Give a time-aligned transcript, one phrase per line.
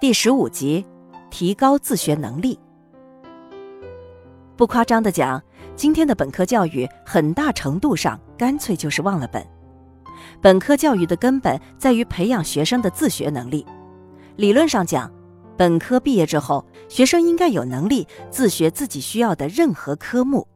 [0.00, 0.82] 第十五集，
[1.30, 2.58] 提高自学能力。
[4.56, 5.42] 不夸张的讲，
[5.76, 9.46] 今天的本科教育很大程度上干脆就是忘了本。
[10.40, 13.66] 本科教育的根本在于培养学生的自学能力。
[14.36, 15.12] 理论上讲，
[15.54, 20.48] 本科毕业之后，学生应该有能力自学自己需要的任何科目。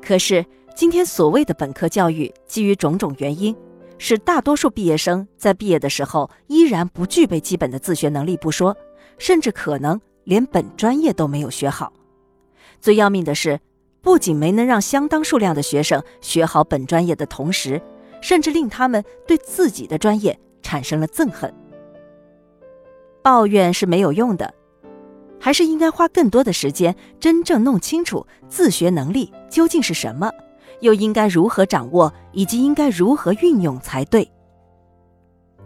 [0.00, 0.46] 可是，
[0.76, 3.56] 今天所谓的本科教育，基于种种原因。
[3.98, 8.76] 使大多数毕业生在毕业的时候依然不具备基本的自学能力不说，
[9.18, 11.92] 甚至可能连本专业都没有学好。
[12.80, 13.58] 最要命的是，
[14.02, 17.80] 不仅没能让相当数量的学生学好本专业的同时，
[18.20, 21.52] 甚至令他们对自己的专业产生了憎恨。
[23.22, 24.54] 抱怨是没有用的，
[25.40, 30.30] 还是应该花更多的时间真正弄清楚自学能力究竟是什么。
[30.80, 34.30] 又应该如何掌握，以及应该如何运用才对？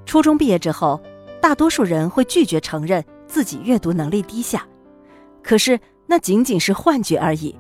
[0.07, 1.01] 初中毕业之后，
[1.41, 4.67] 大多数人会拒绝承认自己阅读能力低下，
[5.43, 7.55] 可是那仅仅是幻觉而已。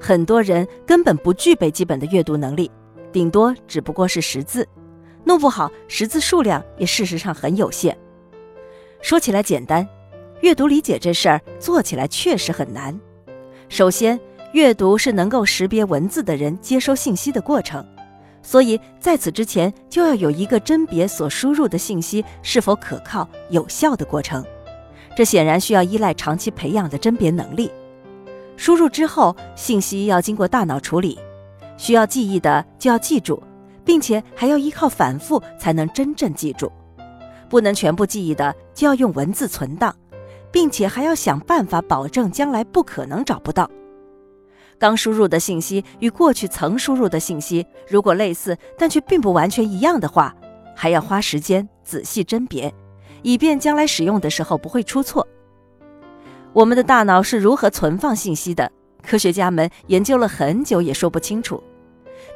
[0.00, 2.70] 很多人根本不具备基本的阅读能力，
[3.12, 4.68] 顶多只不过是识字，
[5.24, 7.96] 弄不好识字数量也事实上很有限。
[9.00, 9.86] 说起来简单，
[10.40, 12.98] 阅读理解这事儿做起来确实很难。
[13.68, 14.18] 首先，
[14.54, 17.84] 阅读是能够识别文字的人接收信息的过程，
[18.40, 24.44] 所以在此之前就要有一个甄别所输入的信息是否可靠、有效的过程。
[25.16, 27.68] 这显然需要依赖长期培养的甄别能力。
[28.56, 31.18] 输入之后，信息要经过大脑处理，
[31.76, 33.42] 需要记忆的就要记住，
[33.84, 36.70] 并且还要依靠反复才能真正记住。
[37.48, 39.92] 不能全部记忆的，就要用文字存档，
[40.52, 43.68] 并且还要想办法保证将来不可能找不到。
[44.78, 50.34] 刚输入的信息与过去曾输入的信息如果类似，但却并不完全一样的话，
[50.74, 52.72] 还要花时间仔细甄别，
[53.22, 55.26] 以便将来使用的时候不会出错。
[56.52, 58.70] 我们的大脑是如何存放信息的？
[59.02, 61.62] 科学家们研究了很久也说不清楚。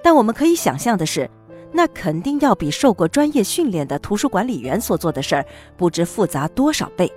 [0.02, 1.28] 但我们可以想象的是，
[1.72, 5.44] 那肯定要比受过专业训练的图书管理员所做的事儿
[5.76, 7.10] 不知复杂多少倍。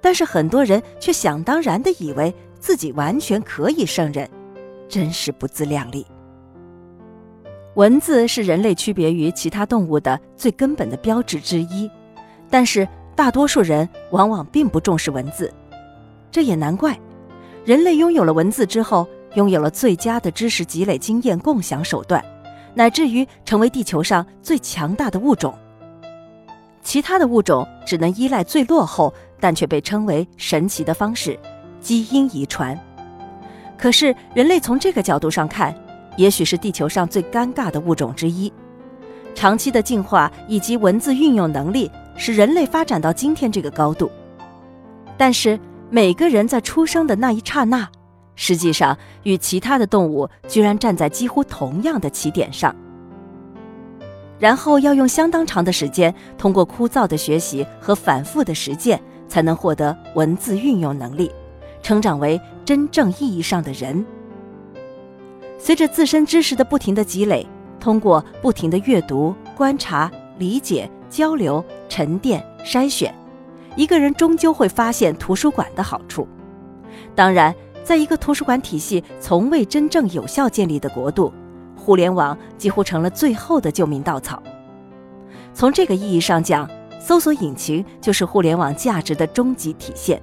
[0.00, 4.28] 但是很多人却想当然地以为自己完全可以胜任。
[4.88, 6.06] 真是不自量力。
[7.74, 11.90] 文字是人类区别于其他动物的最根本的标志之一，
[12.48, 15.52] 但是大多数人往往并不重视文字，
[16.30, 16.98] 这也难怪。
[17.64, 22.24] 人类拥有了文字之后，拥有了最佳的知识积累、经验共享手段，
[22.74, 25.54] 乃至于成为地球上最强大的物种。
[26.82, 31.38] 其他的物种只能依赖最落后但却被称为神奇的方式——
[31.80, 32.78] 基因遗传。
[33.78, 35.74] 可是，人类从这个角度上看，
[36.16, 38.52] 也许是地球上最尴尬的物种之一。
[39.34, 44.10] 长期的进化以及文字运用能力，使人类发展到今天这个高度。
[45.18, 45.60] 但是，
[45.90, 47.86] 每个人在出生的那一刹那，
[48.34, 52.74] 实际上与其他的动物居然站在几乎同样的起点上。
[54.38, 61.30] 然后要用相当长的时间，通过枯燥的学习和反复的实践，才能获得文字运用能力。
[61.86, 64.04] 成长为真正意义上的人。
[65.56, 67.46] 随着自身知识的不停的积累，
[67.78, 73.14] 通过不停的阅读、观察、理解、交流、沉淀、筛选，
[73.76, 76.26] 一个人终究会发现图书馆的好处。
[77.14, 77.54] 当然，
[77.84, 81.32] 在一个图书馆体系从未真正有效建立的国度，
[81.76, 84.42] 互联网几乎成了最后的救命稻草。
[85.54, 90.20] 从这个意义上讲，搜索引擎就是互联网价值的终极体现。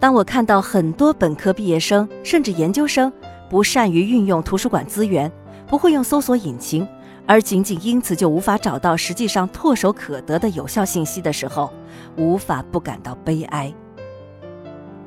[0.00, 3.12] 当我看到很多本科毕业生甚至研究生
[3.50, 5.30] 不善于运用图书馆资源，
[5.66, 6.86] 不会用搜索引擎，
[7.26, 11.72] 而仅仅因此就无法找到实际上唾手可得的有效信息的时候，
[12.16, 13.74] 无法不感到悲哀。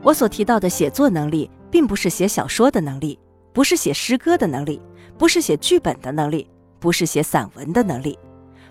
[0.02, 3.18] 我所提到的写作能力，并不是写小说的能力，
[3.54, 4.82] 不是写诗歌的能力，
[5.18, 6.48] 不是写剧本的能力，
[6.80, 8.18] 不是写散文的能力。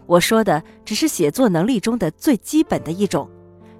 [0.06, 3.30] 我说的只是写作能力中的最基本的一种，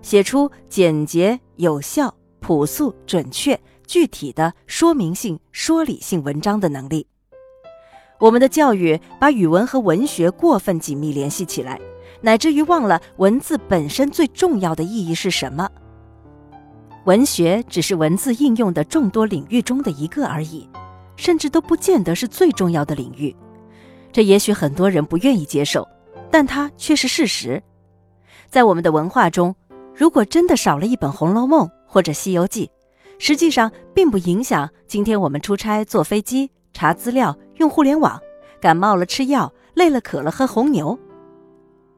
[0.01, 2.15] 写出简洁有效。
[2.41, 7.07] 朴素、准确、具体的说明性、说理性文章的能力。
[8.19, 11.81] 我们的教育把语文和文学过分紧密联系起来，
[12.21, 15.69] 乃至于忘了文字本身最重要的意义是什么。
[17.07, 20.69] 文学只是文字应用的众多领域中的一个而已，
[21.17, 23.35] 甚至都不见得是最重要的领域。
[24.13, 25.89] 这也许很多人不愿意接受，
[26.31, 27.63] 但它却是事实。
[28.51, 29.55] 在我们的文化中，
[29.95, 32.67] 如果真的少了一本《红楼梦》，或者《西游记》，
[33.19, 38.19] 实际上并不影响今天我们出差、坐飞机、查资料、用互联网、
[38.61, 40.97] 感冒了吃药、累了渴了喝红牛。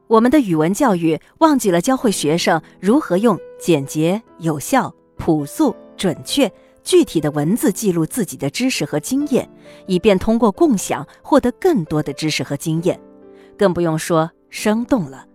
[0.07, 6.51] 我们的语文教育忘记了教会学生如何用简洁、有效、朴素、准确、
[6.83, 9.49] 具体的文字记录自己的知识和经验，
[9.87, 12.99] 以便通过共享获得更多的知识和经验，
[13.59, 15.27] 更不用说生动了。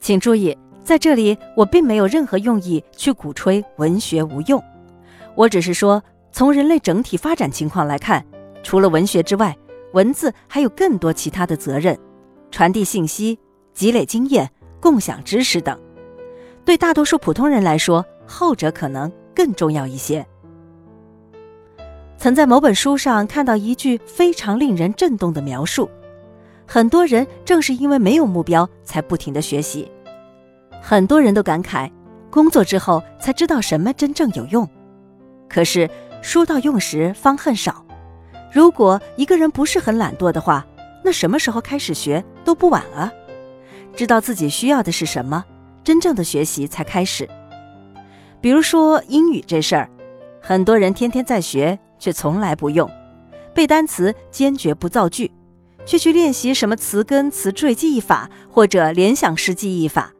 [0.00, 4.62] 请注意，在这里我并没有任何用意去鼓吹文学无用，
[5.34, 8.24] 我只是说，从人类整体发展情况来看，
[8.62, 9.56] 除了文学之外，
[9.94, 11.98] 文字还有更多其他的责任，
[12.50, 13.38] 传递信息。
[13.72, 14.48] 积累经验、
[14.78, 15.76] 共享知识等，
[16.64, 20.24] 对大多数普通人来说，后者可能更重要一些。
[22.16, 25.90] 曾在某本书上看到一句非常令人震动的描述：
[26.64, 29.90] 很多人正是因为没有目标，才不停的学习。
[30.86, 31.90] 很多人都感慨，
[32.30, 34.68] 工作之后才知道什么真正有用。
[35.48, 35.88] 可是
[36.20, 37.82] 书到用时方恨少。
[38.52, 40.66] 如果一个人不是很懒惰的话，
[41.02, 43.10] 那什么时候开始学都不晚啊。
[43.96, 45.42] 知道自己需要的是什么，
[45.82, 47.26] 真正的学习才开始。
[48.42, 49.88] 比如说英语这事儿，
[50.42, 52.86] 很多人天天在学，却从来不用；
[53.54, 55.32] 背单词坚决不造句，
[55.86, 60.12] 却去练习什么词根、词缀记忆法或者联想式记忆法。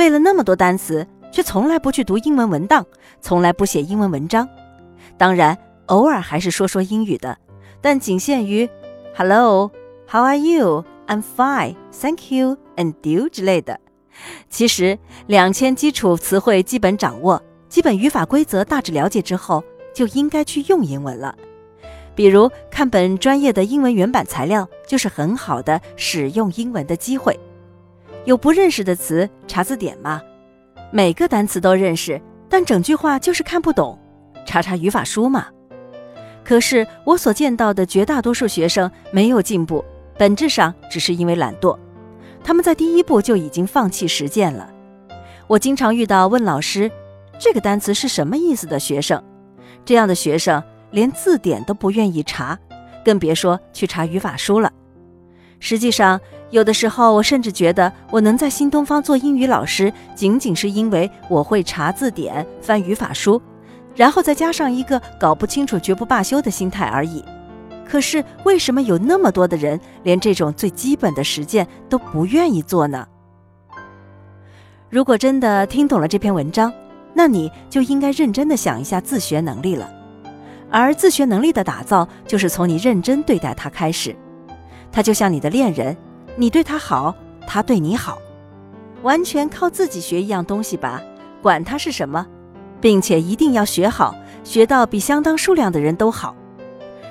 [0.00, 2.86] 背了那么多单词，却从来不去读英文文档，
[3.20, 4.48] 从来不写英文文章。
[5.18, 5.58] 当然，
[5.88, 7.36] 偶尔还是说说英语的，
[7.82, 8.66] 但仅限于
[9.14, 10.86] “Hello”，“How are you”。
[11.06, 13.78] I'm fine, thank you, and you 之类的。
[14.48, 19.62] 其实，两千基础词汇基本掌握，基本语法规则大致了解之后，
[19.92, 21.36] 就应该去用英文了。
[22.14, 27.38] 比如看本专业的英文原版材料，就是很好的使用英文的机会。
[28.24, 30.20] 有不认识的词，查字典嘛。
[30.92, 33.98] 每个单词都认识，但整句话就是看不懂，
[34.44, 35.46] 查查语法书嘛。
[36.44, 39.84] 可是我所见到的绝大多数学生没有进步。
[40.18, 41.78] 本质上只是因为懒惰，
[42.44, 44.70] 他们在第一步就已经放弃实践了。
[45.46, 46.90] 我经常遇到问老师
[47.38, 49.22] 这个单词是什么意思的学生，
[49.84, 52.58] 这样的学生连字典都不愿意查，
[53.02, 54.70] 更别说去查语法书了。
[55.58, 56.20] 实际上，
[56.50, 63.40] 有的时候我甚至觉得我能在新东方做英语老师，仅仅是因为我会查字典、翻语法书，
[63.94, 67.24] 然后再加上一个搞不清楚绝不罢休的心态而已。
[67.88, 73.06] 可是，为什么有那么多的人连这种最基本的实践都不愿意做呢？
[74.88, 76.72] 如果真的听懂了这篇文章，
[77.14, 79.88] 那你就应该认真的想一下自学能力了。
[80.68, 84.14] 而自学能力的打造，就是从你认真对待它开始。
[84.92, 85.96] 它就像你的恋人，
[86.40, 87.14] 你对他好，
[87.46, 88.16] 他对你好，
[89.02, 91.02] 完全靠自己学一样东西吧，
[91.42, 92.26] 管它是什么，
[92.80, 96.34] 并且一定要学好，学到比相当数量的人都好。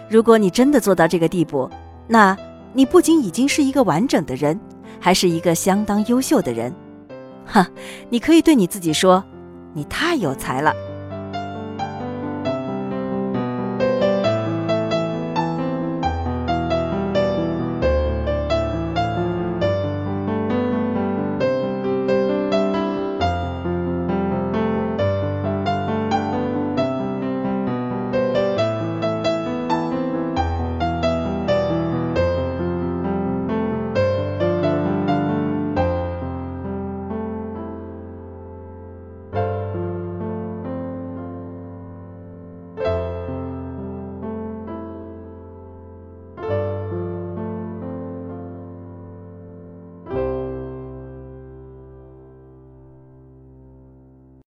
[0.09, 1.69] 如果你真的做到这个地步，
[2.07, 2.35] 那
[2.73, 4.59] 你不仅已经是一个完整的人，
[4.99, 6.73] 还是一个相当优秀的人。
[7.45, 7.67] 哈，
[8.09, 9.23] 你可以对你自己说
[9.75, 10.73] ：“你太有才了。”